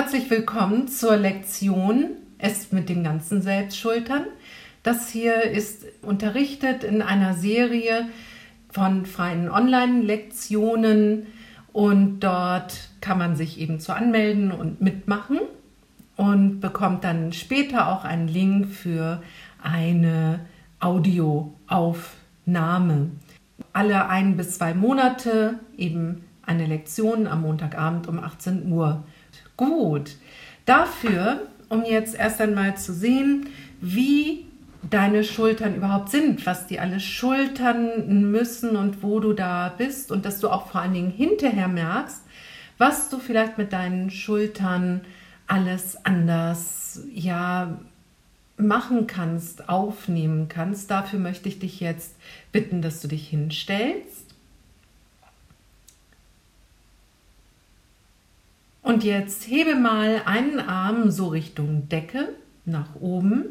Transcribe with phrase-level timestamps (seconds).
[0.00, 4.26] Herzlich willkommen zur Lektion Es mit den ganzen Selbstschultern.
[4.84, 8.08] Das hier ist unterrichtet in einer Serie
[8.70, 11.26] von freien Online-Lektionen
[11.72, 15.40] und dort kann man sich eben zu anmelden und mitmachen
[16.14, 19.20] und bekommt dann später auch einen Link für
[19.60, 20.46] eine
[20.78, 23.10] Audioaufnahme.
[23.72, 29.02] Alle ein bis zwei Monate eben eine Lektion am Montagabend um 18 Uhr
[29.58, 30.12] Gut.
[30.64, 33.48] Dafür, um jetzt erst einmal zu sehen,
[33.80, 34.46] wie
[34.88, 40.24] deine Schultern überhaupt sind, was die alles schultern müssen und wo du da bist und
[40.24, 42.22] dass du auch vor allen Dingen hinterher merkst,
[42.78, 45.00] was du vielleicht mit deinen Schultern
[45.48, 47.78] alles anders ja
[48.56, 50.90] machen kannst, aufnehmen kannst.
[50.90, 52.14] Dafür möchte ich dich jetzt
[52.52, 54.17] bitten, dass du dich hinstellst
[58.88, 62.30] Und jetzt hebe mal einen Arm so Richtung Decke
[62.64, 63.44] nach oben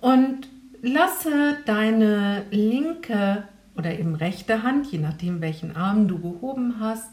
[0.00, 0.48] und
[0.82, 3.44] lasse deine linke
[3.76, 7.08] oder eben rechte Hand, je nachdem welchen Arm du gehoben hast,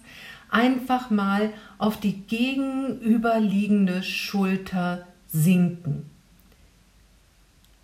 [0.49, 6.09] einfach mal auf die gegenüberliegende Schulter sinken.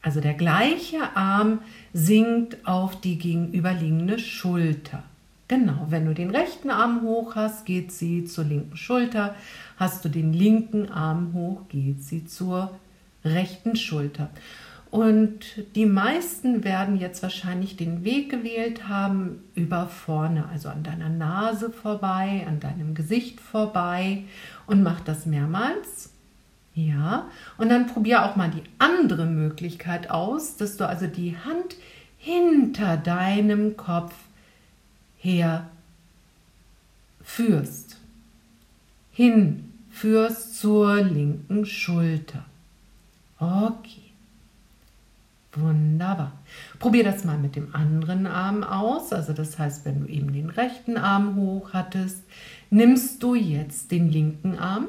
[0.01, 1.59] Also der gleiche Arm
[1.93, 5.03] sinkt auf die gegenüberliegende Schulter.
[5.47, 9.33] Genau, wenn du den rechten Arm hoch hast, geht sie zur linken Schulter.
[9.77, 12.71] Hast du den linken Arm hoch, geht sie zur
[13.23, 14.29] rechten Schulter.
[14.89, 15.39] Und
[15.75, 21.69] die meisten werden jetzt wahrscheinlich den Weg gewählt haben über vorne, also an deiner Nase
[21.69, 24.23] vorbei, an deinem Gesicht vorbei
[24.65, 26.11] und mach das mehrmals.
[26.73, 31.75] Ja, und dann probier auch mal die andere Möglichkeit aus, dass du also die Hand
[32.17, 34.13] hinter deinem Kopf
[35.17, 35.67] her
[37.23, 37.97] führst.
[39.11, 39.66] Hin
[39.99, 42.45] führst zur linken Schulter.
[43.39, 44.03] Okay.
[45.53, 46.33] Wunderbar.
[46.77, 49.11] Probier das mal mit dem anderen Arm aus.
[49.11, 52.23] Also das heißt, wenn du eben den rechten Arm hoch hattest,
[52.69, 54.87] nimmst du jetzt den linken Arm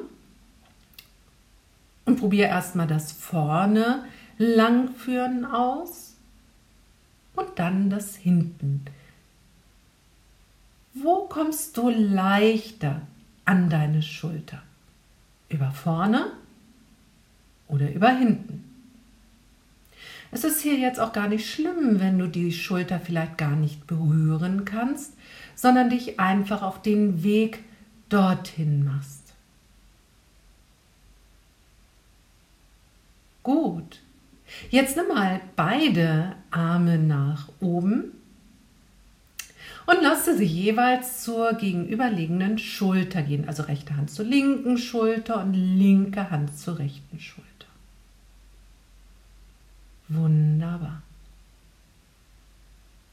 [2.05, 4.03] und probier erstmal das vorne
[4.37, 6.15] langführen aus
[7.35, 8.85] und dann das hinten
[10.93, 13.01] wo kommst du leichter
[13.45, 14.61] an deine Schulter?
[15.49, 16.31] Über vorne
[17.67, 18.63] oder über hinten?
[20.31, 23.87] Es ist hier jetzt auch gar nicht schlimm, wenn du die Schulter vielleicht gar nicht
[23.87, 25.13] berühren kannst,
[25.55, 27.63] sondern dich einfach auf den Weg
[28.09, 29.33] dorthin machst.
[33.41, 33.99] Gut.
[34.69, 38.11] Jetzt nimm mal beide Arme nach oben
[39.89, 43.47] und lasse sie jeweils zur gegenüberliegenden Schulter gehen.
[43.47, 47.49] Also rechte Hand zur linken Schulter und linke Hand zur rechten Schulter.
[50.07, 51.01] Wunderbar.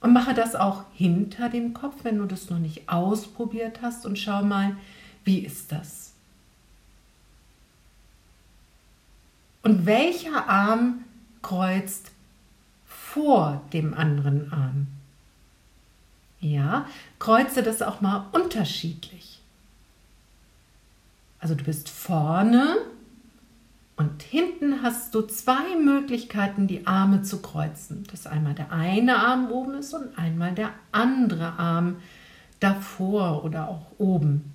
[0.01, 4.19] Und mache das auch hinter dem Kopf, wenn du das noch nicht ausprobiert hast und
[4.19, 4.77] schau mal,
[5.25, 6.13] wie ist das?
[9.63, 11.05] Und welcher Arm
[11.41, 12.13] kreuzt
[12.87, 14.89] vor dem anderen Arm?
[16.53, 16.87] Ja,
[17.19, 19.41] kreuze das auch mal unterschiedlich.
[21.41, 22.77] Also du bist vorne
[23.97, 28.05] und hinten hast du zwei Möglichkeiten, die Arme zu kreuzen.
[28.11, 31.97] Dass einmal der eine Arm oben ist und einmal der andere Arm
[32.61, 34.55] davor oder auch oben.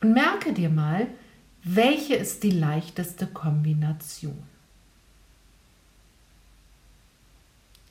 [0.00, 1.06] Und merke dir mal,
[1.62, 4.51] welche ist die leichteste Kombination.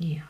[0.01, 0.23] Ja.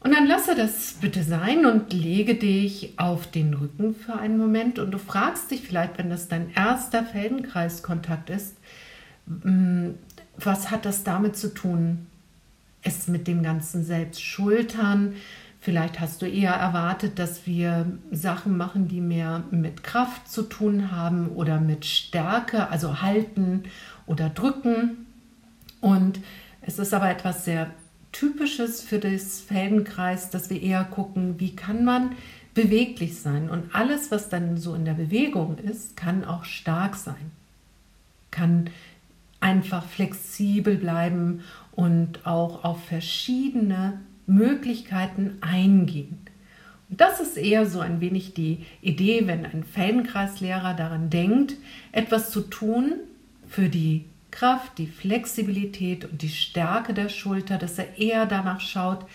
[0.00, 4.78] Und dann lasse das bitte sein und lege dich auf den Rücken für einen Moment
[4.78, 8.56] und du fragst dich vielleicht, wenn das dein erster Feldenkreiskontakt ist,
[9.26, 9.90] mm,
[10.36, 12.06] was hat das damit zu tun?
[12.82, 15.14] Es mit dem ganzen Selbst schultern.
[15.60, 20.92] Vielleicht hast du eher erwartet, dass wir Sachen machen, die mehr mit Kraft zu tun
[20.92, 23.64] haben oder mit Stärke, also halten
[24.06, 25.06] oder drücken.
[25.80, 26.20] Und
[26.66, 27.70] es ist aber etwas sehr
[28.12, 32.12] Typisches für das Feldenkreis, dass wir eher gucken, wie kann man
[32.54, 33.50] beweglich sein.
[33.50, 37.30] Und alles, was dann so in der Bewegung ist, kann auch stark sein,
[38.30, 38.70] kann
[39.38, 41.42] einfach flexibel bleiben
[41.72, 46.18] und auch auf verschiedene Möglichkeiten eingehen.
[46.88, 51.54] Und das ist eher so ein wenig die Idee, wenn ein Feldenkreislehrer daran denkt,
[51.92, 52.94] etwas zu tun
[53.46, 59.06] für die Kraft, die Flexibilität und die Stärke der Schulter, dass er eher danach schaut,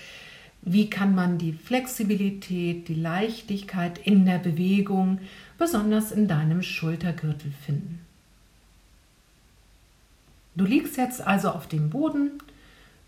[0.63, 5.19] Wie kann man die Flexibilität, die Leichtigkeit in der Bewegung,
[5.57, 7.99] besonders in deinem Schultergürtel finden?
[10.55, 12.33] Du liegst jetzt also auf dem Boden,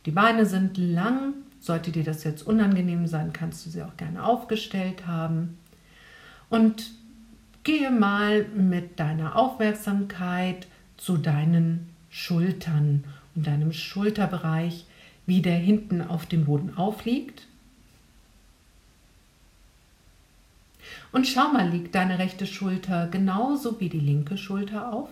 [0.07, 4.24] die Beine sind lang, sollte dir das jetzt unangenehm sein, kannst du sie auch gerne
[4.24, 5.57] aufgestellt haben.
[6.50, 6.92] Und
[7.63, 10.68] gehe mal mit deiner Aufmerksamkeit
[10.98, 14.86] zu deinen Schultern und deinem Schulterbereich,
[15.25, 17.48] wie der hinten auf dem Boden aufliegt.
[21.12, 25.10] Und schau mal, liegt deine rechte Schulter genauso wie die linke Schulter auf?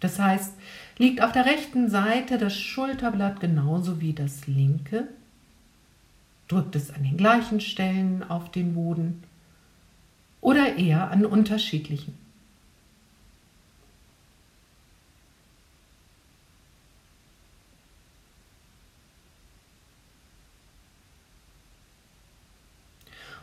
[0.00, 0.52] Das heißt,
[0.98, 5.08] liegt auf der rechten Seite das Schulterblatt genauso wie das linke?
[6.46, 9.22] Drückt es an den gleichen Stellen auf den Boden
[10.40, 12.16] oder eher an unterschiedlichen?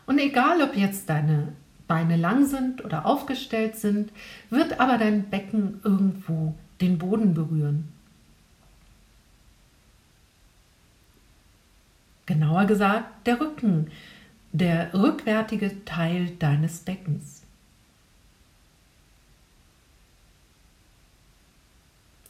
[0.05, 1.53] Und egal, ob jetzt deine
[1.87, 4.11] Beine lang sind oder aufgestellt sind,
[4.49, 7.91] wird aber dein Becken irgendwo den Boden berühren.
[12.25, 13.91] Genauer gesagt, der Rücken,
[14.57, 17.43] der rückwärtige Teil deines Beckens.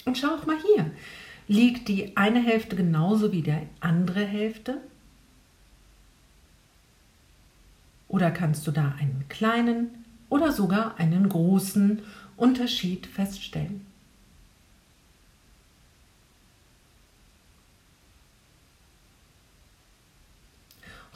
[0.06, 0.92] Und schau auch mal hier.
[1.48, 4.82] Liegt die eine Hälfte genauso wie die andere Hälfte?
[8.08, 12.02] Oder kannst du da einen kleinen oder sogar einen großen
[12.38, 13.86] Unterschied feststellen?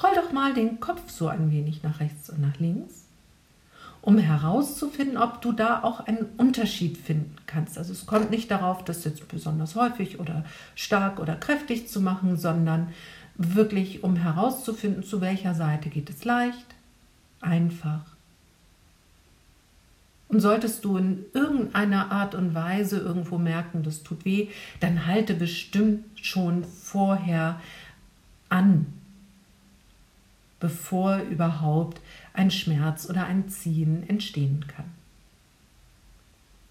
[0.02, 3.06] Roll doch mal den Kopf so ein wenig nach rechts und nach links,
[4.02, 7.78] um herauszufinden, ob du da auch einen Unterschied finden kannst.
[7.78, 12.38] Also es kommt nicht darauf, das jetzt besonders häufig oder stark oder kräftig zu machen,
[12.38, 12.94] sondern
[13.36, 16.76] wirklich um herauszufinden, zu welcher Seite geht es leicht,
[17.42, 18.02] einfach.
[20.30, 24.50] Und solltest du in irgendeiner Art und Weise irgendwo merken, das tut weh,
[24.80, 27.60] dann halte bestimmt schon vorher
[28.48, 28.86] an
[30.60, 32.02] bevor überhaupt
[32.34, 34.86] ein Schmerz oder ein Ziehen entstehen kann.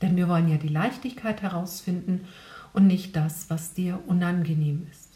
[0.02, 2.26] Denn wir wollen ja die Leichtigkeit herausfinden
[2.72, 5.08] und nicht das, was dir unangenehm ist.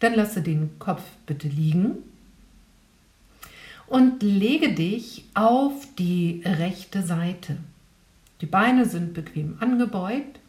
[0.00, 1.96] Dann lasse den Kopf bitte liegen
[3.86, 7.56] und lege dich auf die rechte Seite.
[8.40, 10.40] Die Beine sind bequem angebeugt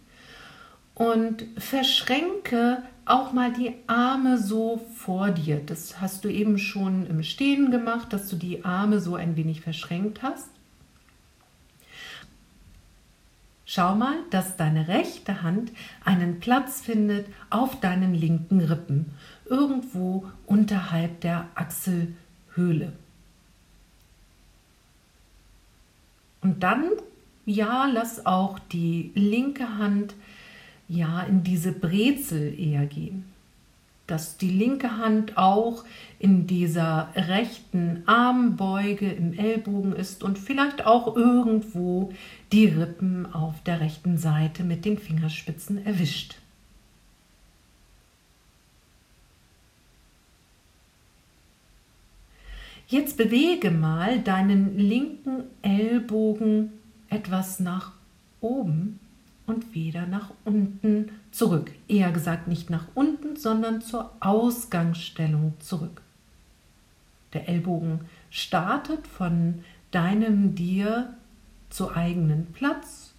[0.95, 5.61] und verschränke auch mal die Arme so vor dir.
[5.63, 9.61] Das hast du eben schon im Stehen gemacht, dass du die Arme so ein wenig
[9.61, 10.49] verschränkt hast.
[13.67, 15.71] Schau mal, dass deine rechte Hand
[16.03, 19.11] einen Platz findet auf deinen linken Rippen,
[19.45, 22.93] irgendwo unterhalb der Achselhöhle.
[26.41, 26.91] Und dann,
[27.45, 30.13] ja, lass auch die linke Hand
[30.87, 33.25] ja in diese Brezel eher gehen.
[34.07, 35.83] Dass die linke Hand auch
[36.19, 42.13] in dieser rechten Armbeuge im Ellbogen ist und vielleicht auch irgendwo
[42.51, 46.35] die Rippen auf der rechten Seite mit den Fingerspitzen erwischt.
[52.87, 56.73] Jetzt bewege mal deinen linken Ellbogen
[57.09, 57.93] etwas nach
[58.41, 58.99] oben
[59.47, 61.71] und wieder nach unten zurück.
[61.87, 66.01] Eher gesagt nicht nach unten, sondern zur Ausgangsstellung zurück.
[67.33, 71.13] Der Ellbogen startet von deinem dir
[71.69, 73.13] zu eigenen Platz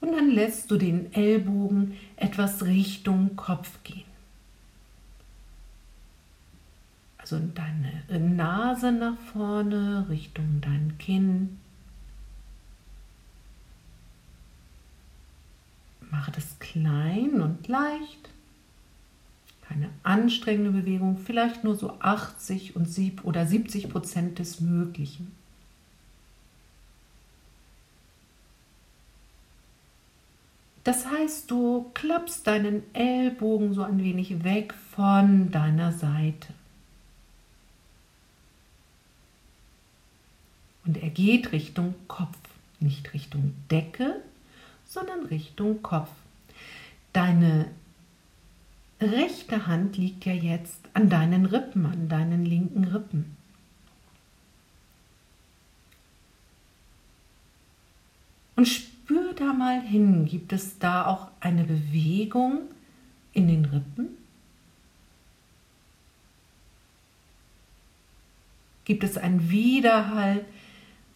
[0.00, 4.02] und dann lässt du den Ellbogen etwas Richtung Kopf gehen.
[7.18, 11.60] Also deine Nase nach vorne, Richtung dein Kinn.
[16.12, 18.28] Mache das klein und leicht.
[19.62, 25.32] Keine anstrengende Bewegung, vielleicht nur so 80 und 7 oder 70 Prozent des Möglichen.
[30.84, 36.52] Das heißt, du klappst deinen Ellbogen so ein wenig weg von deiner Seite.
[40.84, 42.36] Und er geht Richtung Kopf,
[42.80, 44.20] nicht Richtung Decke,
[44.92, 46.10] sondern Richtung Kopf.
[47.14, 47.70] Deine
[49.00, 53.36] rechte Hand liegt ja jetzt an deinen Rippen, an deinen linken Rippen.
[58.54, 62.60] Und spür da mal hin, gibt es da auch eine Bewegung
[63.32, 64.08] in den Rippen?
[68.84, 70.44] Gibt es einen Widerhall?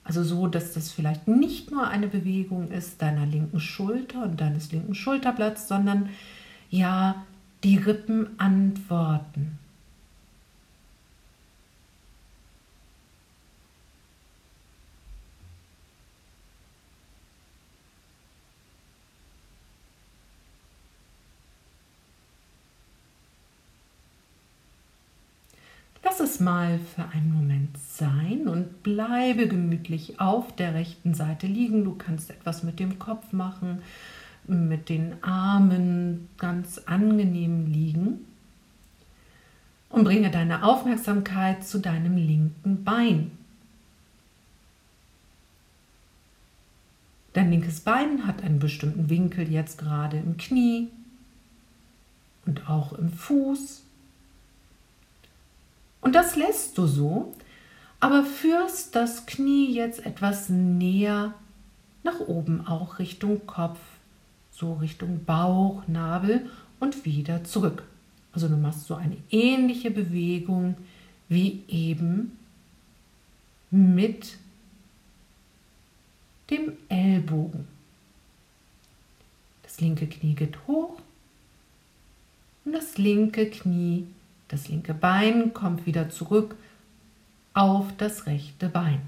[0.06, 4.70] Also so, dass das vielleicht nicht nur eine Bewegung ist deiner linken Schulter und deines
[4.70, 6.10] linken Schulterblatts, sondern
[6.70, 7.26] ja,
[7.64, 9.58] die Rippen antworten.
[26.18, 31.84] Lass es mal für einen Moment sein und bleibe gemütlich auf der rechten Seite liegen.
[31.84, 33.82] Du kannst etwas mit dem Kopf machen,
[34.46, 38.24] mit den Armen ganz angenehm liegen
[39.90, 43.32] und bringe deine Aufmerksamkeit zu deinem linken Bein.
[47.34, 50.88] Dein linkes Bein hat einen bestimmten Winkel jetzt gerade im Knie
[52.46, 53.85] und auch im Fuß.
[56.00, 57.34] Und das lässt du so,
[58.00, 61.34] aber führst das Knie jetzt etwas näher
[62.02, 63.80] nach oben, auch Richtung Kopf,
[64.50, 66.48] so Richtung Bauch, Nabel
[66.78, 67.82] und wieder zurück.
[68.32, 70.76] Also du machst so eine ähnliche Bewegung
[71.28, 72.38] wie eben
[73.70, 74.36] mit
[76.50, 77.66] dem Ellbogen.
[79.62, 81.00] Das linke Knie geht hoch
[82.64, 84.06] und das linke Knie
[84.48, 86.56] das linke Bein kommt wieder zurück
[87.54, 89.00] auf das rechte Bein.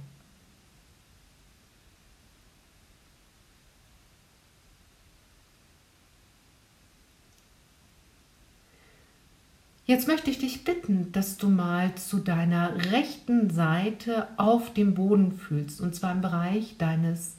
[9.88, 15.32] Jetzt möchte ich dich bitten, dass du mal zu deiner rechten Seite auf dem Boden
[15.32, 17.36] fühlst, und zwar im Bereich deines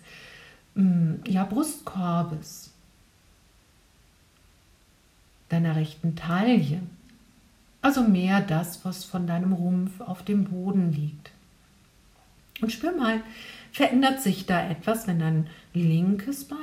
[0.74, 2.72] mm, ja, Brustkorbes,
[5.50, 6.82] deiner rechten Taille.
[7.81, 11.31] Also mehr das, was von deinem Rumpf auf dem Boden liegt.
[12.62, 13.21] Und spür mal,
[13.71, 16.57] verändert sich da etwas, wenn dein linkes Bein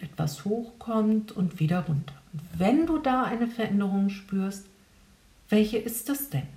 [0.00, 2.14] etwas hochkommt und wieder runter.
[2.32, 4.66] Und wenn du da eine Veränderung spürst,
[5.48, 6.48] welche ist das denn?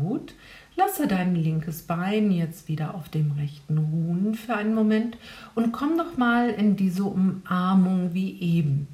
[0.00, 0.34] Gut,
[0.76, 5.16] Lasse dein linkes Bein jetzt wieder auf dem rechten ruhen für einen Moment
[5.54, 8.86] und komm doch mal in diese Umarmung wie eben.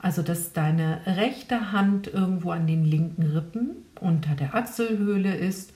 [0.00, 5.72] Also, dass deine rechte Hand irgendwo an den linken Rippen unter der Achselhöhle ist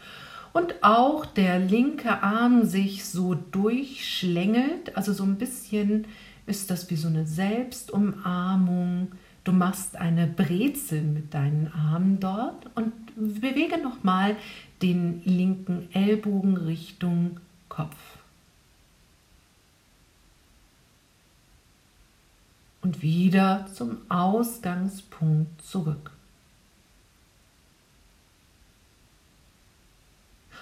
[0.53, 4.97] und auch der linke Arm sich so durchschlängelt.
[4.97, 6.07] Also so ein bisschen
[6.47, 9.13] ist das wie so eine Selbstumarmung.
[9.45, 14.37] Du machst eine Brezel mit deinen Armen dort und bewege nochmal
[14.85, 17.97] den linken Ellbogen Richtung Kopf.
[22.83, 26.11] Und wieder zum Ausgangspunkt zurück.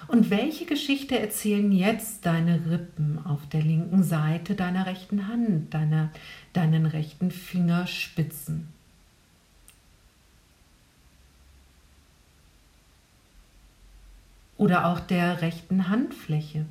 [0.07, 6.11] Und welche Geschichte erzählen jetzt deine Rippen auf der linken Seite deiner rechten Hand, deiner,
[6.53, 8.69] deinen rechten Fingerspitzen?
[14.63, 16.65] Oder auch der rechten Handfläche,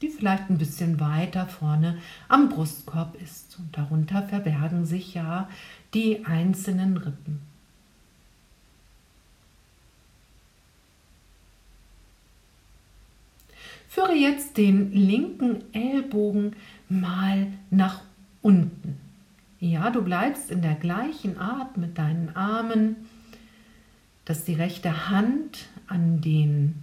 [0.00, 3.58] die vielleicht ein bisschen weiter vorne am Brustkorb ist.
[3.58, 5.46] Und darunter verbergen sich ja
[5.92, 7.42] die einzelnen Rippen.
[13.90, 16.56] Führe jetzt den linken Ellbogen
[16.88, 18.00] mal nach
[18.40, 18.96] unten.
[19.60, 23.07] Ja, du bleibst in der gleichen Art mit deinen Armen
[24.28, 26.82] dass die rechte Hand an den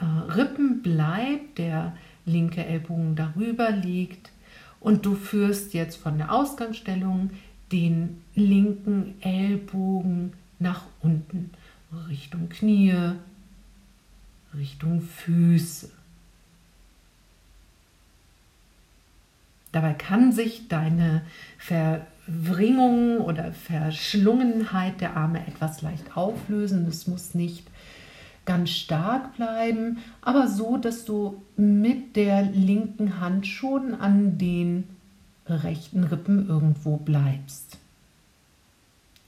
[0.00, 4.32] äh, Rippen bleibt, der linke Ellbogen darüber liegt
[4.80, 7.30] und du führst jetzt von der Ausgangsstellung
[7.70, 11.50] den linken Ellbogen nach unten,
[12.08, 13.12] Richtung Knie,
[14.52, 15.90] Richtung Füße.
[19.70, 21.22] Dabei kann sich deine
[22.26, 26.86] Verwringung oder Verschlungenheit der Arme etwas leicht auflösen.
[26.86, 27.66] Es muss nicht
[28.44, 34.84] ganz stark bleiben, aber so, dass du mit der linken Hand schon an den
[35.46, 37.78] rechten Rippen irgendwo bleibst.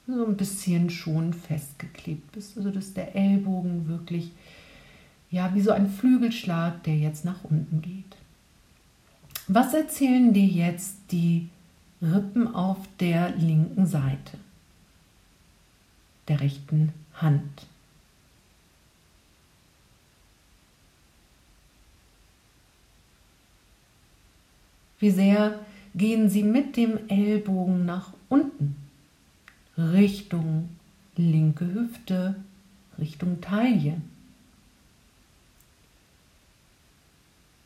[0.08, 4.32] So ein bisschen schon festgeklebt bist, also dass der Ellbogen wirklich
[5.30, 8.16] ja wie so ein Flügelschlag, der jetzt nach unten geht.
[9.46, 11.48] Was erzählen dir jetzt die
[12.00, 14.38] Rippen auf der linken Seite
[16.28, 17.66] der rechten Hand.
[25.00, 25.58] Wie sehr
[25.94, 28.76] gehen Sie mit dem Ellbogen nach unten,
[29.76, 30.68] Richtung
[31.16, 32.36] linke Hüfte,
[32.98, 34.00] Richtung Taille.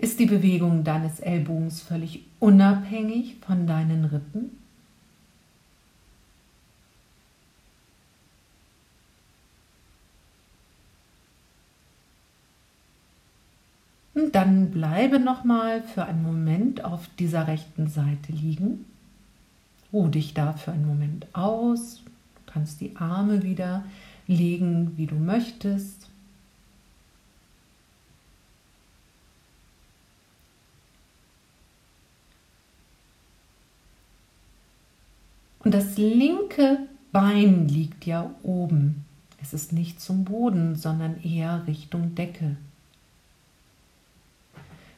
[0.03, 4.51] Ist die Bewegung deines Ellbogens völlig unabhängig von deinen Rippen?
[14.15, 18.85] Und dann bleibe nochmal für einen Moment auf dieser rechten Seite liegen.
[19.93, 22.03] Ruh dich da für einen Moment aus.
[22.45, 23.85] Du kannst die Arme wieder
[24.27, 26.12] legen, wie du möchtest.
[35.65, 36.79] Und das linke
[37.13, 39.05] Bein liegt ja oben.
[39.41, 42.57] Es ist nicht zum Boden, sondern eher Richtung Decke.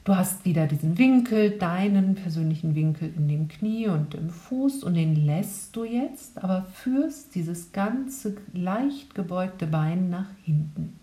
[0.05, 4.95] Du hast wieder diesen Winkel, deinen persönlichen Winkel in dem Knie und im Fuß und
[4.95, 10.99] den lässt du jetzt, aber führst dieses ganze leicht gebeugte Bein nach hinten.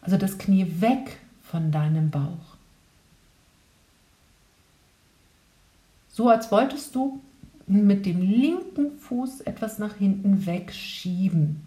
[0.00, 2.56] Also das Knie weg von deinem Bauch.
[6.08, 7.20] So als wolltest du
[7.72, 11.62] mit dem linken Fuß etwas nach hinten wegschieben.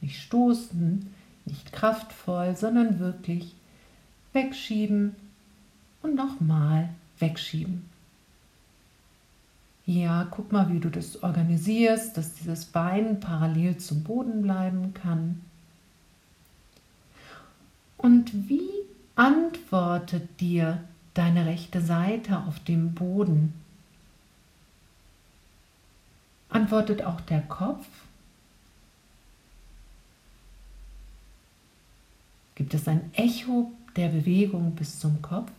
[0.00, 1.06] Nicht stoßen,
[1.44, 3.54] nicht kraftvoll, sondern wirklich
[4.32, 5.14] wegschieben
[6.02, 6.88] und nochmal
[7.18, 7.84] wegschieben.
[9.84, 15.40] Ja, guck mal, wie du das organisierst, dass dieses Bein parallel zum Boden bleiben kann.
[17.96, 18.68] Und wie
[19.16, 20.82] antwortet dir
[21.14, 23.54] deine rechte Seite auf dem Boden?
[26.54, 27.86] Antwortet auch der Kopf?
[32.54, 35.50] Gibt es ein Echo der Bewegung bis zum Kopf?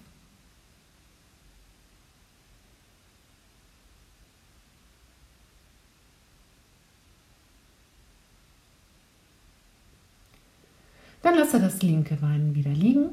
[11.23, 13.10] Dann lasse das linke Bein wieder liegen.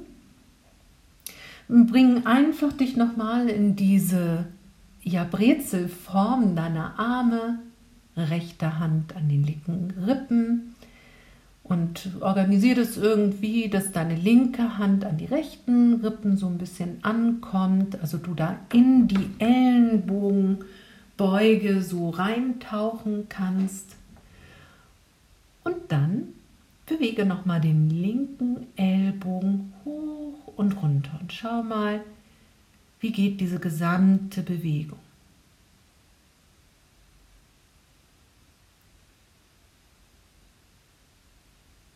[1.69, 4.47] Bring einfach dich nochmal in diese
[5.03, 7.61] ja, Brezelform deiner Arme,
[8.29, 10.75] rechte Hand an den linken Rippen
[11.71, 16.99] und organisiere das irgendwie, dass deine linke Hand an die rechten Rippen so ein bisschen
[17.03, 23.95] ankommt, also du da in die Ellenbogenbeuge so reintauchen kannst.
[25.63, 26.31] Und dann
[26.87, 32.01] bewege nochmal den linken Ellbogen hoch und runter und schau mal,
[32.99, 34.99] wie geht diese gesamte Bewegung.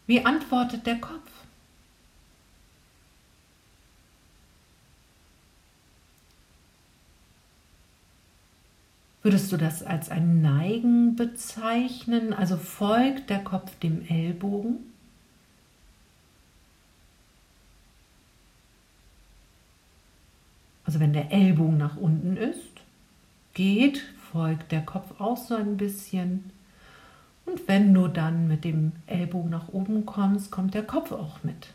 [0.06, 1.30] Wie antwortet der Kopf?
[9.22, 12.34] Würdest du das als ein Neigen bezeichnen?
[12.34, 14.80] Also folgt der Kopf dem Ellbogen?
[20.84, 22.82] Also wenn der Ellbogen nach unten ist,
[23.54, 26.50] geht, folgt der Kopf auch so ein bisschen.
[27.46, 31.68] Und wenn du dann mit dem Ellbogen nach oben kommst, kommt der Kopf auch mit.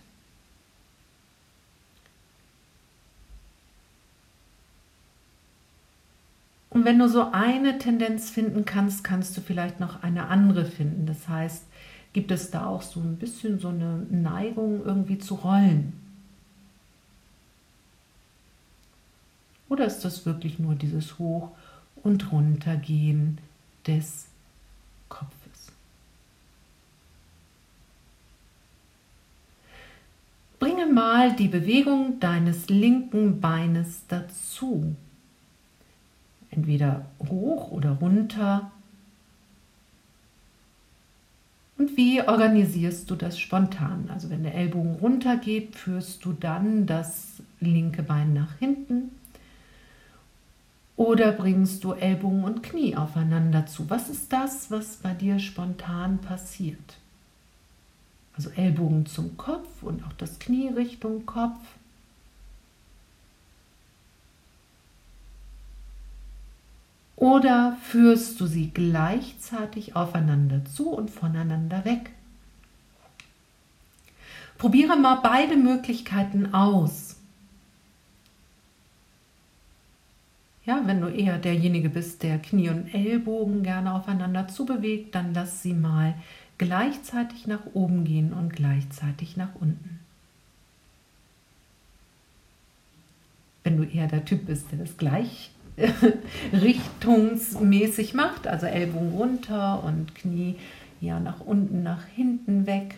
[6.72, 11.06] Und wenn du so eine Tendenz finden kannst, kannst du vielleicht noch eine andere finden.
[11.06, 11.66] Das heißt,
[12.14, 15.94] gibt es da auch so ein bisschen so eine Neigung irgendwie zu rollen?
[19.68, 21.52] Oder ist das wirklich nur dieses Hoch-
[22.04, 23.40] und Runtergehen
[23.86, 24.28] des
[25.10, 25.39] Kopfes?
[30.60, 34.96] Bringe mal die Bewegung deines linken Beines dazu.
[36.52, 38.72] Entweder hoch oder runter.
[41.78, 44.10] Und wie organisierst du das spontan?
[44.14, 49.12] Also wenn der Ellbogen runter geht, führst du dann das linke Bein nach hinten
[51.00, 53.90] oder bringst du Ellbogen und Knie aufeinander zu?
[53.90, 56.98] Was ist das, was bei dir spontan passiert?
[58.40, 61.60] Also Ellbogen zum Kopf und auch das Knie Richtung Kopf.
[67.18, 72.12] Oder führst du sie gleichzeitig aufeinander zu und voneinander weg?
[74.58, 77.18] Probiere mal beide Möglichkeiten aus.
[80.64, 85.62] Ja, wenn du eher derjenige bist, der Knie und Ellbogen gerne aufeinander zubewegt, dann lass
[85.62, 86.14] sie mal
[86.60, 90.00] gleichzeitig nach oben gehen und gleichzeitig nach unten.
[93.64, 95.52] Wenn du eher der Typ bist, der das gleich
[96.54, 100.58] richtungsmäßig macht, also Ellbogen runter und Knie
[101.02, 102.96] ja nach unten, nach hinten weg.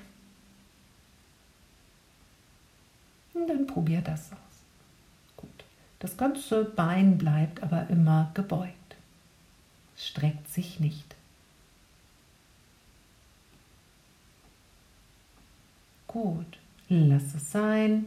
[3.34, 4.40] Und dann probier das aus.
[5.38, 5.50] Gut.
[6.00, 8.76] Das ganze Bein bleibt aber immer gebeugt.
[9.96, 11.11] Streckt sich nicht.
[16.12, 16.58] Gut,
[16.90, 18.06] lass es sein.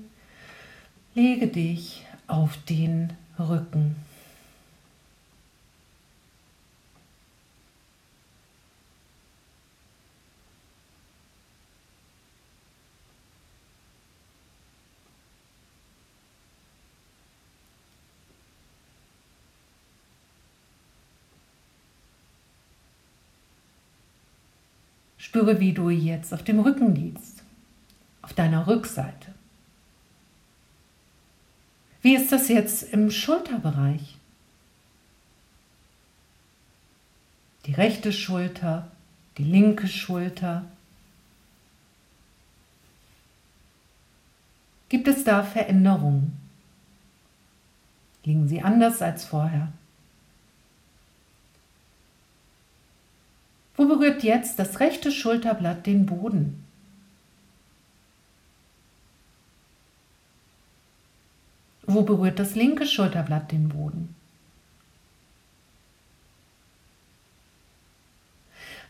[1.14, 3.96] Lege dich auf den Rücken.
[25.16, 27.43] Spüre, wie du jetzt auf dem Rücken liegst,
[28.24, 29.34] auf deiner Rückseite.
[32.00, 34.16] Wie ist das jetzt im Schulterbereich?
[37.66, 38.90] Die rechte Schulter,
[39.37, 40.64] die linke Schulter.
[44.88, 46.34] Gibt es da Veränderungen?
[48.24, 49.70] Liegen sie anders als vorher?
[53.76, 56.63] Wo berührt jetzt das rechte Schulterblatt den Boden?
[61.86, 64.14] Wo berührt das linke Schulterblatt den Boden?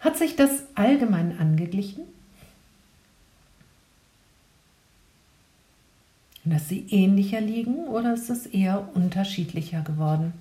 [0.00, 2.04] Hat sich das allgemein angeglichen?
[6.44, 10.34] Dass sie ähnlicher liegen oder ist es eher unterschiedlicher geworden?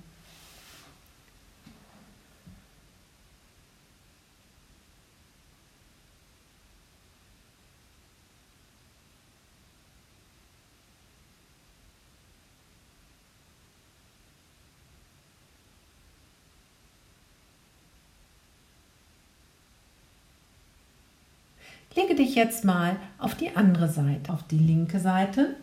[21.94, 25.56] Lege dich jetzt mal auf die andere Seite, auf die linke Seite.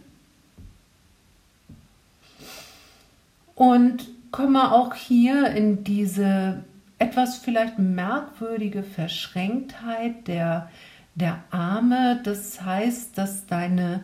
[3.55, 6.63] Und komme auch hier in diese
[6.99, 10.69] etwas vielleicht merkwürdige Verschränktheit der,
[11.15, 12.21] der Arme.
[12.23, 14.03] Das heißt, dass deine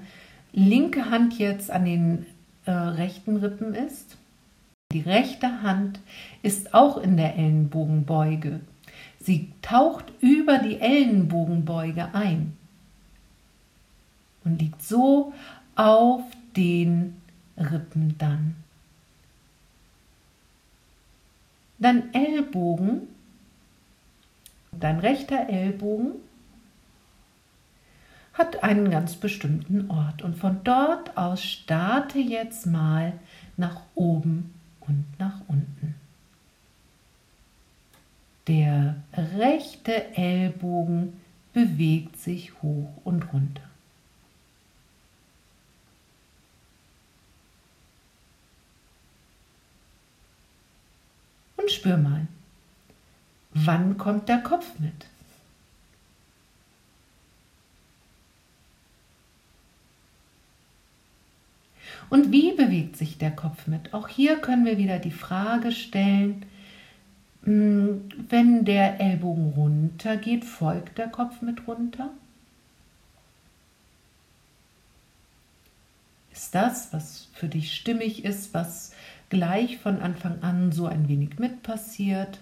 [0.52, 2.26] linke Hand jetzt an den
[2.66, 4.18] äh, rechten Rippen ist.
[4.92, 6.00] Die rechte Hand
[6.44, 8.62] ist auch in der Ellenbogenbeuge
[9.28, 12.56] Sie taucht über die Ellenbogenbeuge ein
[14.46, 15.34] und liegt so
[15.76, 16.22] auf
[16.56, 17.22] den
[17.58, 18.56] Rippen dann.
[21.78, 23.02] Dein Ellbogen,
[24.72, 26.14] dein rechter Ellbogen
[28.32, 33.12] hat einen ganz bestimmten Ort und von dort aus starte jetzt mal
[33.58, 35.97] nach oben und nach unten.
[38.48, 41.20] Der rechte Ellbogen
[41.54, 43.64] bewegt sich hoch und runter.
[51.58, 52.28] Und spür mal,
[53.52, 55.08] wann kommt der Kopf mit?
[62.10, 63.94] Und wie bewegt sich der Kopf mit?
[63.94, 66.46] Auch hier können wir wieder die Frage stellen,
[67.48, 72.10] wenn der Ellbogen runter geht, folgt der Kopf mit runter.
[76.34, 78.92] Ist das, was für dich stimmig ist, was
[79.30, 82.40] gleich von Anfang an so ein wenig mit passiert?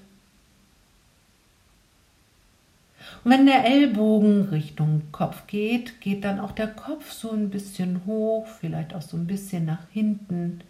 [3.23, 8.07] Und wenn der Ellbogen Richtung Kopf geht, geht dann auch der Kopf so ein bisschen
[8.07, 10.61] hoch, vielleicht auch so ein bisschen nach hinten,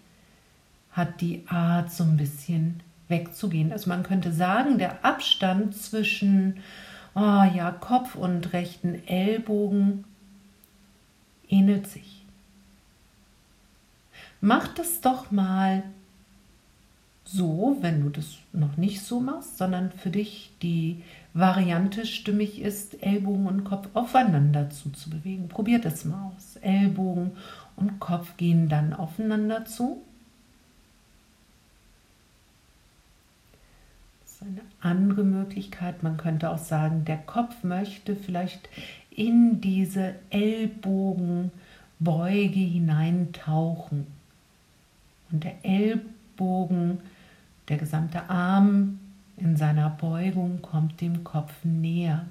[0.92, 3.72] hat die Art so ein bisschen wegzugehen.
[3.72, 6.58] Also man könnte sagen, der Abstand zwischen
[7.16, 10.04] oh ja, Kopf und rechten Ellbogen
[11.48, 12.26] ähnelt sich.
[14.42, 15.84] Mach das doch mal
[17.24, 21.02] so, wenn du das noch nicht so machst, sondern für dich die
[21.34, 25.48] Variante stimmig ist, Ellbogen und Kopf aufeinander zuzubewegen.
[25.48, 26.58] Probier das mal aus.
[26.58, 27.32] Ellbogen
[27.76, 30.02] und Kopf gehen dann aufeinander zu.
[34.46, 36.04] Eine andere Möglichkeit.
[36.04, 38.70] Man könnte auch sagen, der Kopf möchte vielleicht
[39.10, 41.52] in diese Ellbogenbeuge
[42.60, 44.08] hineintauchen.
[45.32, 47.00] Und der Ellbogen
[47.68, 49.00] Der gesamte Arm
[49.38, 52.28] in seiner Beugung kommt dem Kopf näher.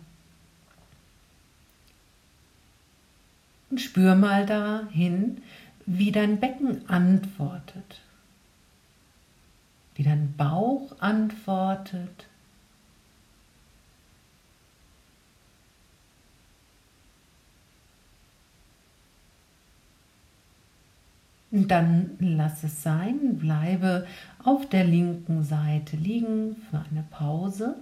[3.68, 5.38] Und spür mal dahin,
[5.87, 8.00] wie dein Becken antwortet,
[9.94, 12.26] wie dein Bauch antwortet.
[21.54, 24.09] Und dann lass es sein, bleibe
[24.42, 27.76] auf der linken Seite liegen für eine Pause.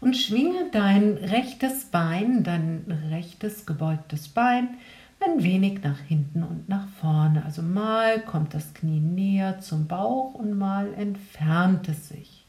[0.00, 4.68] Und schwinge dein rechtes Bein, dein rechtes gebeugtes Bein
[5.20, 7.44] ein wenig nach hinten und nach vorne.
[7.44, 12.44] Also mal kommt das Knie näher zum Bauch und mal entfernt es sich.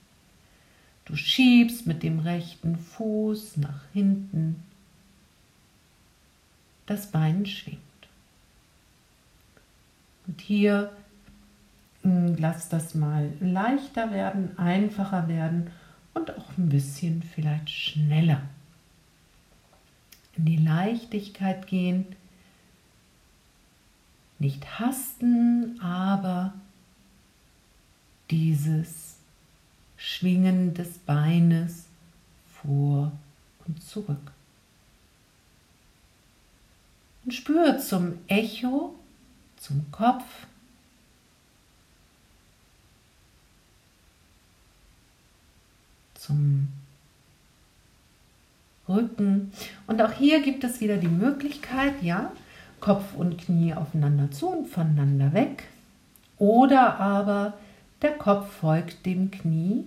[1.06, 4.64] Du schiebst mit dem rechten Fuß nach hinten.
[6.86, 7.80] Das Bein schwingt.
[10.28, 10.92] Und hier
[12.04, 15.72] hm, lass das mal leichter werden, einfacher werden
[16.14, 18.42] und auch ein bisschen vielleicht schneller.
[20.38, 22.06] In die Leichtigkeit gehen,
[24.40, 26.54] nicht hasten, aber
[28.32, 29.18] dieses
[29.98, 31.86] Schwingen des Beines
[32.62, 33.12] vor
[33.68, 34.32] und zurück.
[37.24, 38.96] Und spüre zum Echo,
[39.58, 40.24] zum Kopf,
[46.22, 46.68] zum
[48.88, 49.52] Rücken.
[49.88, 52.32] Und auch hier gibt es wieder die Möglichkeit, ja,
[52.80, 55.64] Kopf und Knie aufeinander zu und voneinander weg.
[56.38, 57.54] Oder aber
[58.02, 59.86] der Kopf folgt dem Knie.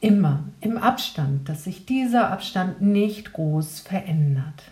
[0.00, 4.62] Immer im Abstand, dass sich dieser Abstand nicht groß verändert.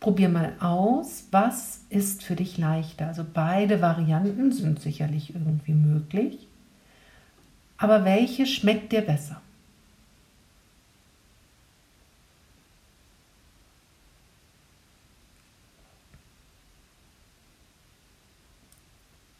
[0.00, 3.08] Probier mal aus, was ist für dich leichter.
[3.08, 6.48] Also beide Varianten sind sicherlich irgendwie möglich.
[7.76, 9.42] Aber welche schmeckt dir besser?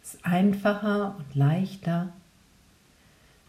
[0.02, 2.12] Es ist einfacher und leichter,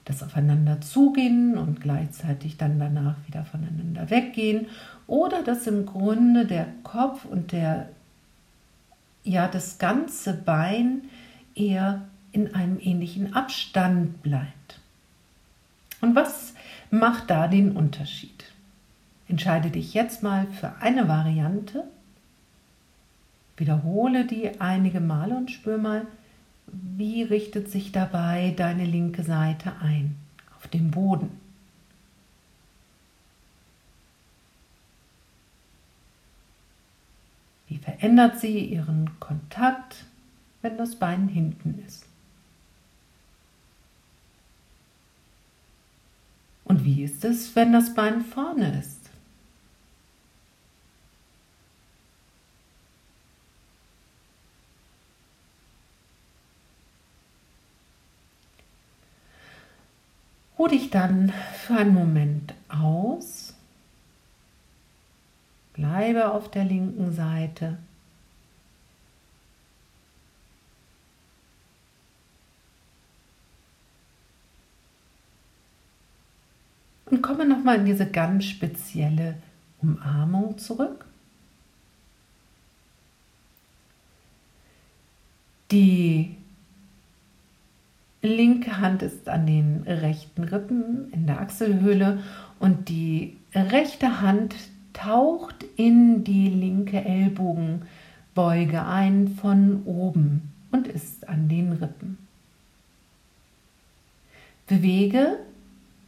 [0.06, 4.68] das Aufeinander zugehen und gleichzeitig dann danach wieder voneinander weggehen
[5.08, 7.90] oder dass im Grunde der Kopf und der
[9.24, 11.04] ja das ganze Bein
[11.54, 14.80] eher in einem ähnlichen Abstand bleibt.
[16.00, 16.54] Und was
[16.90, 18.46] macht da den Unterschied?
[19.28, 21.84] Entscheide dich jetzt mal für eine Variante,
[23.56, 26.08] wiederhole die einige Male und spür mal,
[26.72, 30.16] wie richtet sich dabei deine linke Seite ein
[30.58, 31.32] auf dem Boden.
[37.68, 40.06] Wie verändert sie ihren Kontakt,
[40.62, 42.06] wenn das Bein hinten ist?
[46.66, 49.01] Und wie ist es, wenn das Bein vorne ist?
[60.62, 61.34] Ruh dich dann
[61.66, 63.56] für einen Moment aus.
[65.74, 67.80] Bleibe auf der linken Seite.
[77.06, 79.42] Und komme nochmal in diese ganz spezielle
[79.82, 81.08] Umarmung zurück.
[85.72, 86.38] Die
[88.22, 92.20] linke Hand ist an den rechten Rippen in der Achselhöhle
[92.60, 94.56] und die rechte Hand
[94.94, 102.18] taucht in die linke Ellbogenbeuge ein von oben und ist an den Rippen.
[104.68, 105.40] Bewege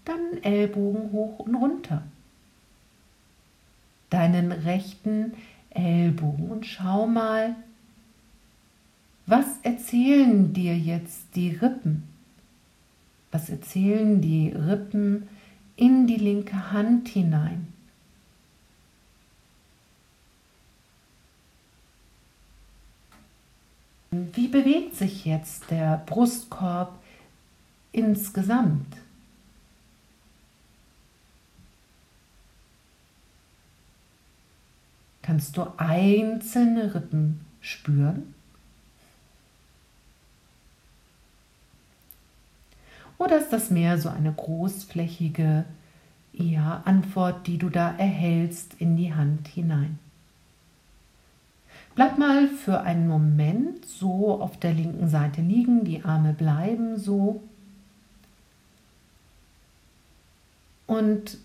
[0.05, 2.03] dann Ellbogen hoch und runter.
[4.09, 5.33] Deinen rechten
[5.71, 7.55] Ellbogen und schau mal,
[9.25, 12.03] was erzählen dir jetzt die Rippen?
[13.31, 15.27] Was erzählen die Rippen
[15.75, 17.73] in die linke Hand hinein?
[24.11, 26.99] Wie bewegt sich jetzt der Brustkorb
[27.91, 28.97] insgesamt?
[35.23, 38.35] Kannst du einzelne Rippen spüren?
[43.23, 45.63] Oder ist das mehr so eine großflächige
[46.33, 49.97] ja, Antwort, die du da erhältst in die Hand hinein?
[51.95, 57.41] Bleib mal für einen Moment so auf der linken Seite liegen, die Arme bleiben so.
[60.85, 61.37] Und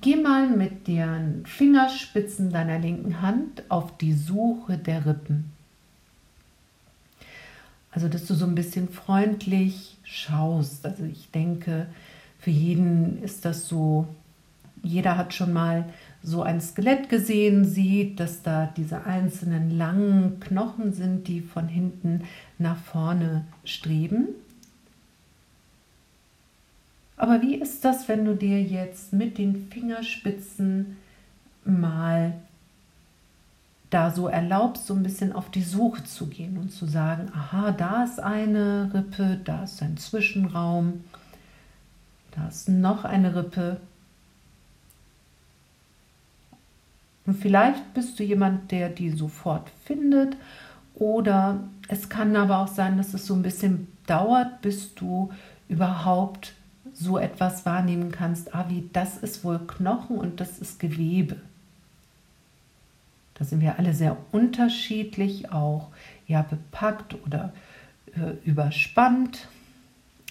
[0.00, 5.50] geh mal mit den Fingerspitzen deiner linken Hand auf die Suche der Rippen.
[7.90, 10.86] Also, dass du so ein bisschen freundlich schaust.
[10.86, 11.86] Also, ich denke,
[12.38, 14.06] für jeden ist das so,
[14.82, 15.84] jeder hat schon mal
[16.22, 22.22] so ein Skelett gesehen, sieht, dass da diese einzelnen langen Knochen sind, die von hinten
[22.58, 24.28] nach vorne streben.
[27.16, 30.96] Aber wie ist das, wenn du dir jetzt mit den Fingerspitzen
[31.64, 32.34] mal
[33.90, 37.72] da so erlaubst, so ein bisschen auf die Suche zu gehen und zu sagen, aha,
[37.72, 41.04] da ist eine Rippe, da ist ein Zwischenraum,
[42.30, 43.80] da ist noch eine Rippe.
[47.26, 50.36] Und vielleicht bist du jemand, der die sofort findet
[50.94, 55.30] oder es kann aber auch sein, dass es so ein bisschen dauert, bis du
[55.68, 56.54] überhaupt
[56.92, 61.36] so etwas wahrnehmen kannst, ah, wie das ist wohl Knochen und das ist Gewebe.
[63.40, 65.88] Da sind wir alle sehr unterschiedlich, auch
[66.26, 67.54] ja bepackt oder
[68.14, 69.48] äh, überspannt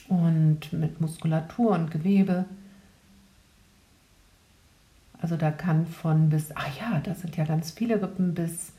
[0.08, 2.46] und mit Muskulatur und Gewebe.
[5.20, 8.74] Also da kann von bis, ach ja, da sind ja ganz viele Rippen bis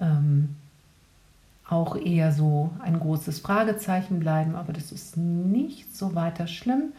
[0.00, 0.56] ähm,
[1.68, 6.94] auch eher so ein großes Fragezeichen bleiben, aber das ist nicht so weiter schlimm,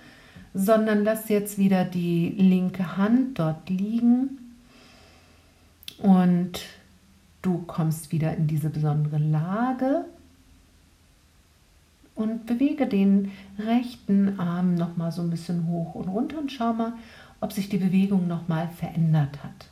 [0.54, 4.49] sondern lass jetzt wieder die linke Hand dort liegen
[6.00, 6.62] und
[7.42, 10.06] du kommst wieder in diese besondere Lage
[12.16, 16.74] und bewege den rechten Arm noch mal so ein bisschen hoch und runter und schau
[16.74, 16.94] mal,
[17.40, 19.68] ob sich die Bewegung noch mal verändert hat.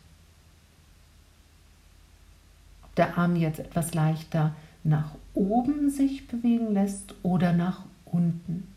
[2.84, 8.68] Ob der Arm jetzt etwas leichter nach oben sich bewegen lässt oder nach unten.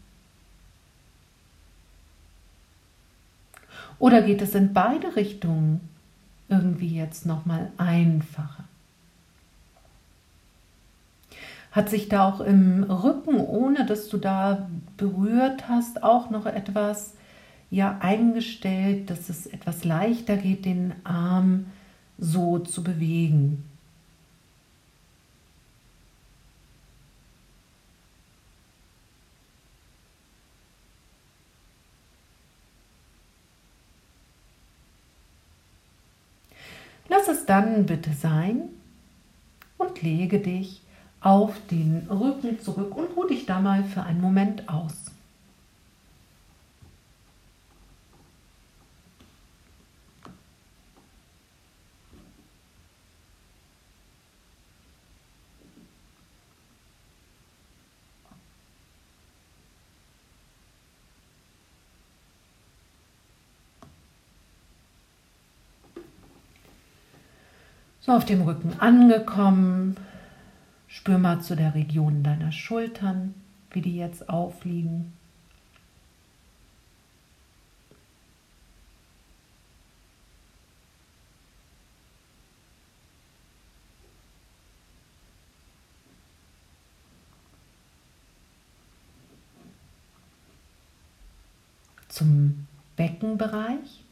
[4.01, 5.89] Oder geht es in beide Richtungen?
[6.51, 8.65] Irgendwie jetzt noch mal einfacher.
[11.73, 17.15] Hat sich da auch im Rücken, ohne dass du da berührt hast, auch noch etwas
[17.71, 21.67] ja eingestellt, dass es etwas leichter geht, den Arm
[22.19, 23.69] so zu bewegen?
[37.11, 38.68] Lass es dann bitte sein
[39.79, 40.81] und lege dich
[41.20, 45.10] auf den Rücken zurück und ruh dich da mal für einen Moment aus.
[68.11, 69.94] So auf dem Rücken angekommen,
[70.88, 73.37] spür mal zu der Region deiner Schultern,
[73.70, 75.12] wie die jetzt aufliegen.
[92.09, 94.03] Zum Beckenbereich.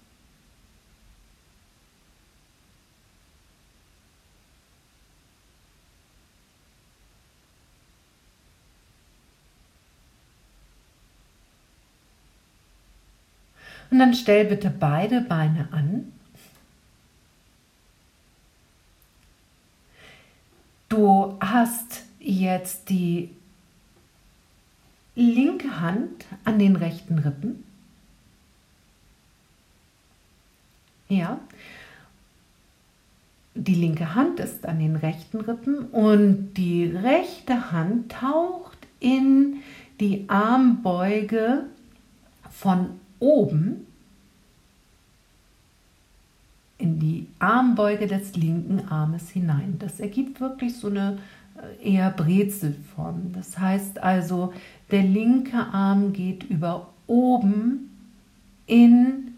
[13.90, 16.12] Und dann stell bitte beide Beine an.
[20.88, 23.30] Du hast jetzt die
[25.14, 27.64] linke Hand an den rechten Rippen.
[31.08, 31.40] Ja.
[33.54, 39.56] Die linke Hand ist an den rechten Rippen und die rechte Hand taucht in
[39.98, 41.64] die Armbeuge
[42.50, 43.86] von oben
[46.78, 49.76] in die Armbeuge des linken Armes hinein.
[49.78, 51.18] Das ergibt wirklich so eine
[51.82, 53.32] äh, eher Brezelform.
[53.32, 54.52] Das heißt also,
[54.90, 57.90] der linke Arm geht über oben
[58.66, 59.34] in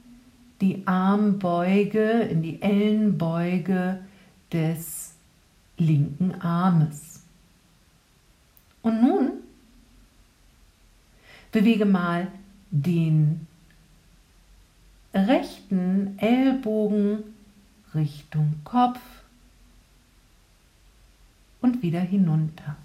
[0.61, 4.01] die Armbeuge, in die Ellenbeuge
[4.53, 5.15] des
[5.79, 7.23] linken Armes.
[8.83, 9.31] Und nun
[11.53, 12.29] Bewege mal
[12.71, 13.47] den
[15.15, 17.25] rechten Ellbogen
[17.95, 19.01] Richtung Kopf
[21.61, 22.77] und wieder hinunter.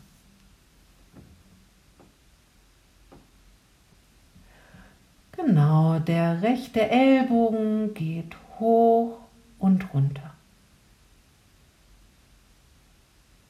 [5.33, 9.19] Genau, der rechte Ellbogen geht hoch
[9.59, 10.33] und runter.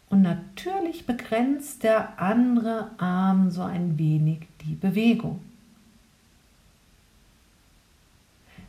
[0.10, 5.42] Und natürlich begrenzt der andere Arm so ein wenig die Bewegung.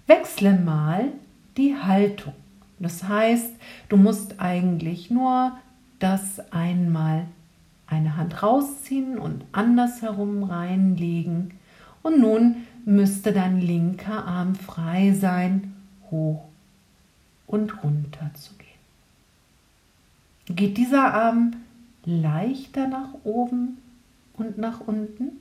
[0.06, 1.12] Wechsle mal
[1.56, 2.34] die Haltung.
[2.78, 3.54] Das heißt,
[3.88, 5.56] du musst eigentlich nur
[5.98, 7.26] das einmal
[7.86, 11.54] eine Hand rausziehen und andersherum reinlegen.
[12.02, 15.74] Und nun müsste dein linker Arm frei sein,
[16.10, 16.44] hoch
[17.46, 18.66] und runter zu gehen.
[20.56, 21.56] Geht dieser Arm
[22.04, 23.78] leichter nach oben
[24.34, 25.40] und nach unten?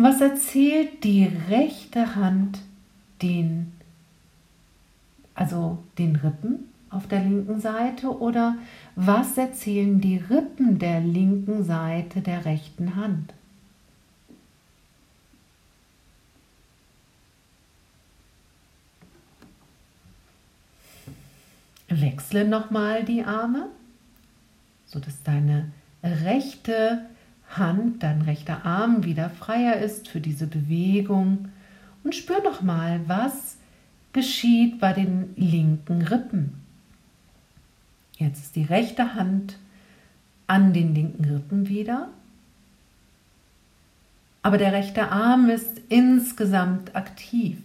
[0.00, 2.60] Was erzählt die rechte Hand
[3.20, 3.72] den,
[5.34, 8.56] also den Rippen auf der linken Seite oder
[8.94, 13.34] was erzählen die Rippen der linken Seite der rechten Hand?
[21.88, 23.66] Wechsle nochmal die Arme,
[24.86, 25.72] sodass deine
[26.04, 27.08] rechte
[27.50, 31.48] Hand, dein rechter Arm wieder freier ist für diese Bewegung
[32.04, 33.56] und spür noch mal, was
[34.12, 36.54] geschieht bei den linken Rippen.
[38.16, 39.58] Jetzt ist die rechte Hand
[40.46, 42.08] an den linken Rippen wieder,
[44.42, 47.58] aber der rechte Arm ist insgesamt aktiv.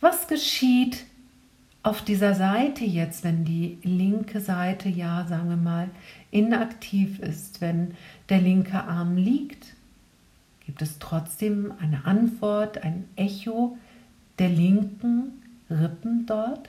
[0.00, 1.04] Was geschieht
[1.86, 5.88] auf dieser Seite jetzt, wenn die linke Seite, ja, sagen wir mal,
[6.32, 7.94] inaktiv ist, wenn
[8.28, 9.76] der linke Arm liegt,
[10.64, 13.78] gibt es trotzdem eine Antwort, ein Echo
[14.40, 16.68] der linken Rippen dort?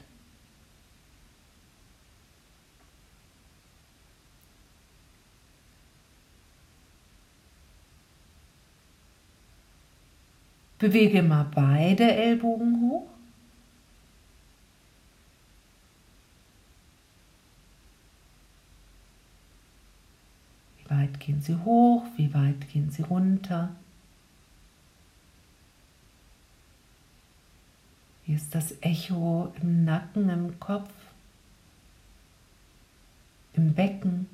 [10.77, 13.07] Bewege mal beide Ellbogen hoch.
[20.89, 23.75] weit gehen sie hoch, wie weit gehen sie runter.
[28.25, 30.89] Wie ist das Echo im Nacken, im Kopf,
[33.51, 34.27] im Becken?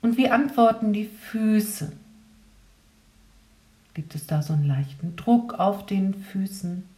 [0.00, 1.92] Und wie antworten die Füße?
[3.92, 6.93] Gibt es da so einen leichten Druck auf den Füßen?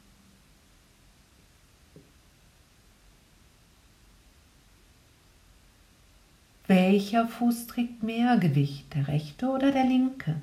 [6.69, 10.37] Welcher Fuß trägt mehr Gewicht, der rechte oder der linke?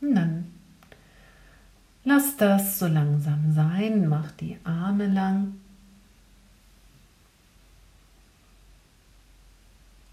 [0.00, 0.46] Dann
[2.04, 5.54] lass das so langsam sein, mach die Arme lang,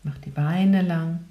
[0.04, 1.26] mach die Beine lang.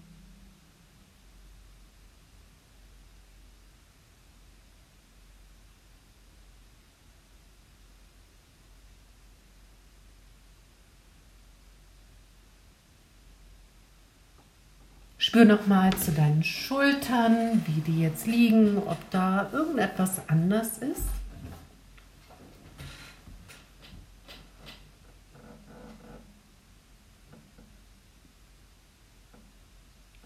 [15.37, 21.03] Spür nochmal zu deinen Schultern, wie die jetzt liegen, ob da irgendetwas anders ist.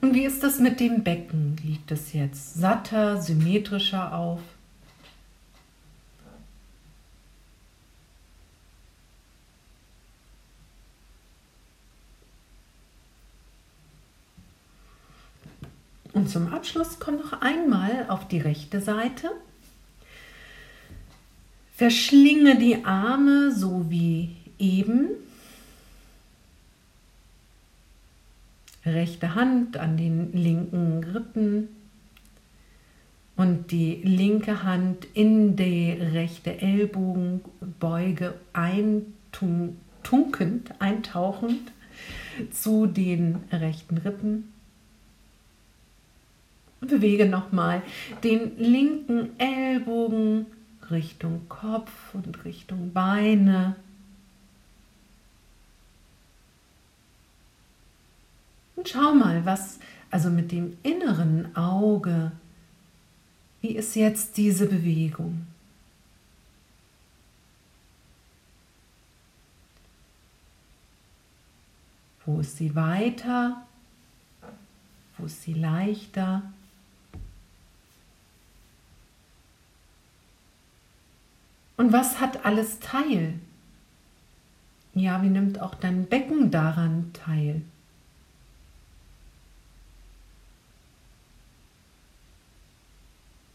[0.00, 1.56] Und wie ist das mit dem Becken?
[1.64, 4.40] Liegt es jetzt satter, symmetrischer auf?
[16.30, 19.30] Zum Abschluss komm noch einmal auf die rechte Seite.
[21.74, 25.08] Verschlinge die Arme so wie eben.
[28.86, 31.68] Rechte Hand an den linken Rippen
[33.36, 39.50] und die linke Hand in die rechte Ellbogenbeuge eintunkend,
[40.78, 41.72] eintauchend
[42.52, 44.49] zu den rechten Rippen
[46.88, 47.82] bewege nochmal
[48.22, 50.46] den linken Ellbogen
[50.90, 53.76] Richtung Kopf und Richtung Beine.
[58.76, 59.78] Und schau mal, was
[60.10, 62.32] also mit dem inneren Auge,
[63.60, 65.46] wie ist jetzt diese Bewegung?
[72.24, 73.66] Wo ist sie weiter?
[75.18, 76.42] Wo ist sie leichter?
[81.80, 83.38] Und was hat alles teil?
[84.92, 87.62] Ja, wie nimmt auch dein Becken daran teil?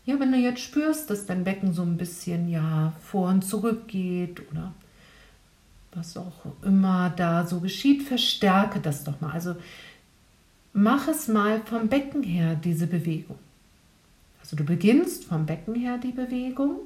[0.05, 3.87] Ja, wenn du jetzt spürst, dass dein Becken so ein bisschen ja vor und zurück
[3.87, 4.73] geht oder
[5.93, 9.33] was auch immer da so geschieht, verstärke das doch mal.
[9.33, 9.55] Also
[10.73, 13.37] mach es mal vom Becken her, diese Bewegung.
[14.41, 16.79] Also du beginnst vom Becken her die Bewegung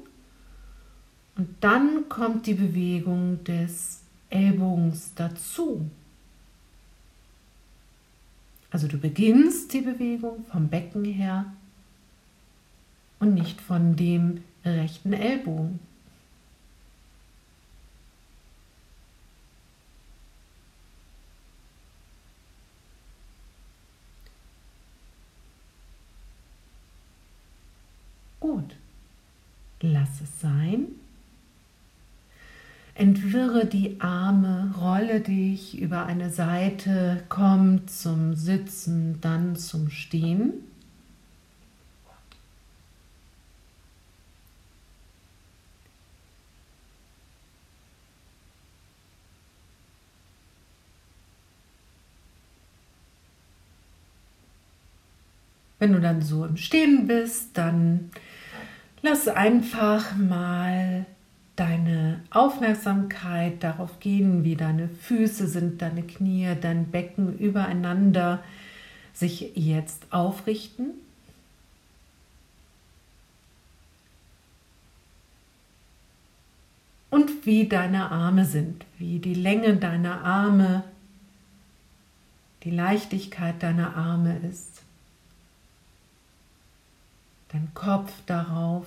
[1.40, 5.88] und dann kommt die Bewegung des Ellbogens dazu.
[8.70, 11.50] Also du beginnst die Bewegung vom Becken her
[13.20, 15.80] und nicht von dem rechten Ellbogen.
[28.40, 28.76] Gut,
[29.80, 30.99] lass es sein.
[33.00, 40.52] Entwirre die Arme, rolle dich über eine Seite, komm zum Sitzen, dann zum Stehen.
[55.78, 58.10] Wenn du dann so im Stehen bist, dann
[59.00, 61.06] lass einfach mal
[61.60, 68.42] deine Aufmerksamkeit darauf gehen, wie deine Füße sind, deine Knie, dein Becken übereinander
[69.12, 70.92] sich jetzt aufrichten.
[77.10, 80.84] Und wie deine Arme sind, wie die Länge deiner Arme,
[82.64, 84.80] die Leichtigkeit deiner Arme ist.
[87.52, 88.86] Dein Kopf darauf.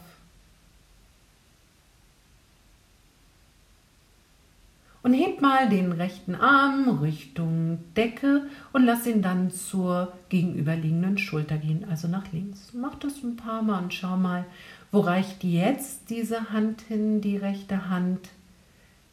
[5.03, 11.57] Und heb mal den rechten Arm Richtung Decke und lass ihn dann zur gegenüberliegenden Schulter
[11.57, 12.71] gehen, also nach links.
[12.73, 14.45] Mach das ein paar Mal und schau mal,
[14.93, 18.29] wo reicht jetzt diese Hand hin, die rechte Hand.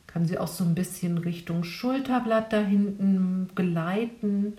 [0.07, 4.59] Kann sie auch so ein bisschen Richtung Schulterblatt da hinten gleiten.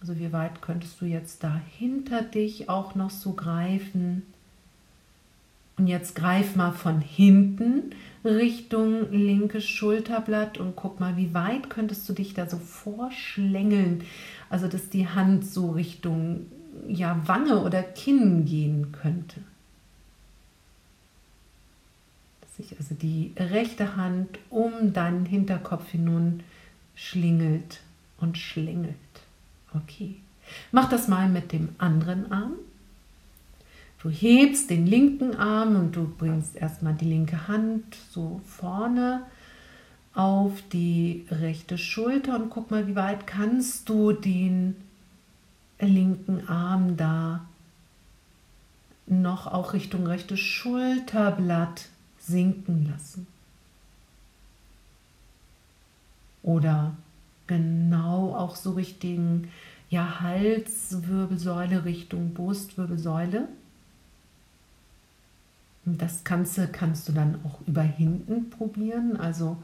[0.00, 4.22] Also wie weit könntest du jetzt da hinter dich auch noch so greifen?
[5.76, 7.94] Und jetzt greif mal von hinten
[8.24, 14.04] Richtung linkes Schulterblatt und guck mal, wie weit könntest du dich da so vorschlängeln,
[14.50, 16.46] also dass die Hand so Richtung
[16.86, 19.40] ja, Wange oder Kinn gehen könnte.
[22.40, 26.42] Dass sich also die rechte Hand um deinen Hinterkopf hinun
[26.94, 27.80] schlingelt
[28.18, 28.96] und schlingelt.
[29.74, 30.16] Okay.
[30.72, 32.54] Mach das mal mit dem anderen Arm.
[34.02, 39.26] Du hebst den linken Arm und du bringst erstmal die linke Hand so vorne
[40.14, 44.74] auf die rechte Schulter und guck mal, wie weit kannst du den
[45.78, 47.44] linken Arm da
[49.06, 51.88] noch auch Richtung rechtes Schulterblatt
[52.18, 53.26] sinken lassen.
[56.42, 56.94] Oder
[57.46, 59.48] genau auch so Richtung
[59.90, 63.48] ja, Halswirbelsäule Richtung Brustwirbelsäule.
[65.84, 69.56] Das Ganze kannst du dann auch über hinten probieren, also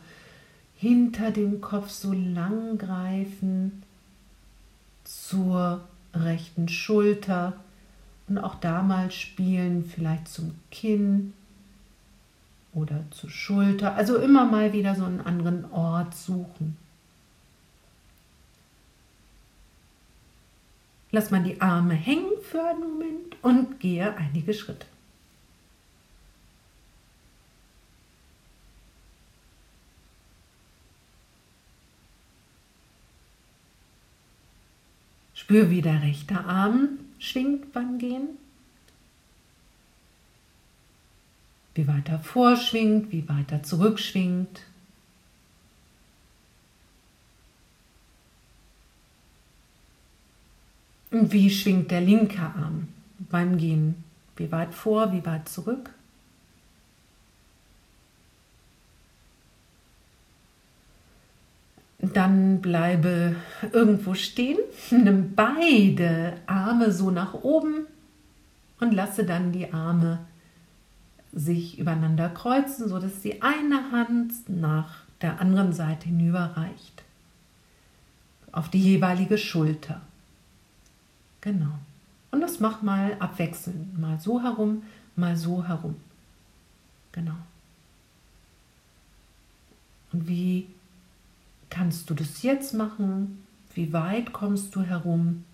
[0.74, 3.82] hinter dem Kopf so lang greifen
[5.04, 7.54] zur rechten Schulter
[8.28, 11.32] und auch da mal spielen, vielleicht zum Kinn
[12.74, 13.94] oder zur Schulter.
[13.94, 16.76] Also immer mal wieder so einen anderen Ort suchen.
[21.12, 24.86] Lass mal die Arme hängen für einen Moment und gehe einige Schritte.
[35.46, 38.30] Spür, wie der rechte Arm schwingt beim Gehen.
[41.76, 44.62] Wie weit er vorschwingt, wie weit er zurückschwingt.
[51.12, 52.88] Und wie schwingt der linke Arm?
[53.30, 54.02] beim Gehen?
[54.34, 55.90] Wie weit vor, wie weit zurück?
[62.16, 63.36] Dann bleibe
[63.72, 64.56] irgendwo stehen,
[64.90, 67.86] nimm beide Arme so nach oben
[68.80, 70.20] und lasse dann die Arme
[71.34, 77.04] sich übereinander kreuzen, sodass die eine Hand nach der anderen Seite hinüberreicht.
[78.50, 80.00] Auf die jeweilige Schulter.
[81.42, 81.78] Genau.
[82.30, 83.98] Und das mach mal abwechselnd.
[83.98, 84.84] Mal so herum,
[85.16, 85.96] mal so herum.
[87.12, 87.36] Genau.
[90.12, 90.68] Und wie
[91.76, 93.44] kannst du das jetzt machen?
[93.74, 95.44] Wie weit kommst du herum?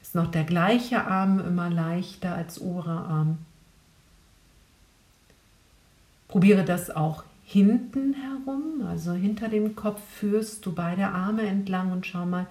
[0.00, 3.38] Ist noch der gleiche Arm immer leichter als Oberarm?
[6.28, 12.06] Probiere das auch hinten herum, also hinter dem Kopf führst du beide Arme entlang und
[12.06, 12.46] schau mal,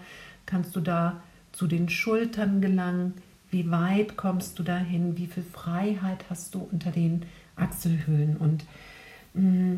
[0.45, 1.21] kannst du da
[1.53, 3.13] zu den Schultern gelangen?
[3.51, 5.17] Wie weit kommst du dahin?
[5.17, 7.25] Wie viel Freiheit hast du unter den
[7.55, 8.35] Achselhöhlen?
[8.35, 8.65] Und
[9.33, 9.75] mm,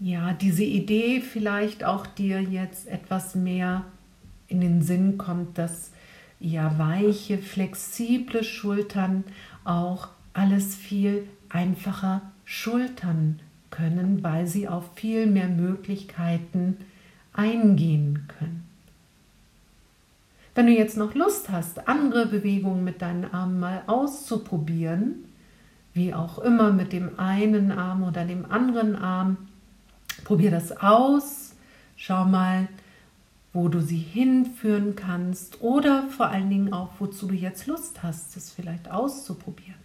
[0.00, 3.84] ja, diese Idee vielleicht auch dir jetzt etwas mehr
[4.48, 5.90] in den Sinn kommt, dass
[6.40, 9.24] ja weiche, flexible Schultern
[9.64, 13.38] auch alles viel einfacher schultern
[13.70, 16.76] können, weil sie auf viel mehr Möglichkeiten
[17.32, 18.64] eingehen können.
[20.54, 25.24] Wenn du jetzt noch Lust hast, andere Bewegungen mit deinen Armen mal auszuprobieren,
[25.94, 29.36] wie auch immer mit dem einen Arm oder dem anderen Arm,
[30.24, 31.54] probier das aus,
[31.96, 32.68] schau mal,
[33.52, 38.36] wo du sie hinführen kannst oder vor allen Dingen auch, wozu du jetzt Lust hast,
[38.36, 39.82] es vielleicht auszuprobieren.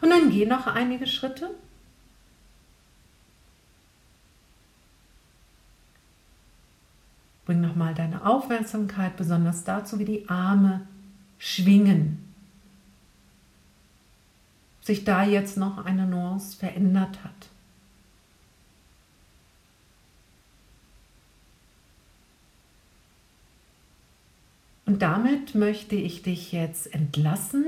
[0.00, 1.50] Und dann geh noch einige Schritte.
[7.48, 10.82] Bring nochmal deine Aufmerksamkeit besonders dazu, wie die Arme
[11.38, 12.18] schwingen.
[14.82, 17.48] Sich da jetzt noch eine Nuance verändert hat.
[24.84, 27.64] Und damit möchte ich dich jetzt entlassen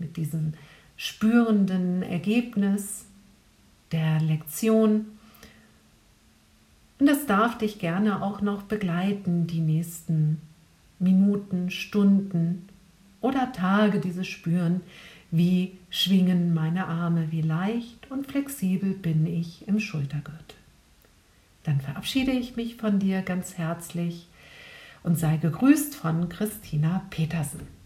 [0.00, 0.54] mit diesem
[0.96, 3.04] spürenden Ergebnis
[3.92, 5.19] der Lektion.
[7.00, 10.40] Und das darf dich gerne auch noch begleiten, die nächsten
[10.98, 12.68] Minuten, Stunden
[13.22, 14.82] oder Tage, diese spüren,
[15.30, 20.58] wie schwingen meine Arme, wie leicht und flexibel bin ich im Schultergürtel.
[21.64, 24.28] Dann verabschiede ich mich von dir ganz herzlich
[25.02, 27.79] und sei gegrüßt von Christina Petersen.